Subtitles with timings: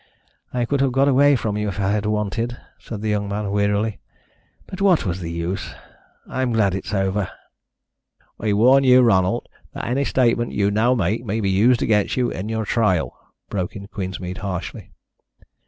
[0.51, 3.51] "I could have got away from you if I had wanted," said the young man
[3.51, 3.99] wearily.
[4.65, 5.75] "But what was the use?
[6.27, 7.29] I'm glad it is over."
[8.39, 12.33] "I warn you, Ronald, that any statement you now make may be used against you
[12.33, 13.15] on your trial,"
[13.47, 14.89] broke in Queensmead harshly.